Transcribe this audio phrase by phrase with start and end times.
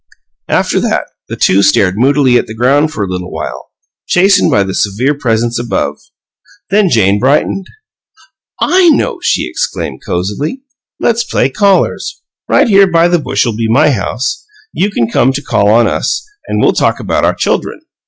[0.47, 3.69] After that, the two stared moodily at the ground for a little while,
[4.07, 5.99] chastened by the severe presence above;
[6.71, 7.67] then Jane brightened.
[8.59, 10.63] "I know!" she exclaimed, cozily.
[10.99, 12.19] "Let's play callers.
[12.49, 14.43] Right here by this bush 'll be my house.
[14.73, 16.01] You come to call on me,
[16.49, 17.81] an' we'll talk about our chuldren.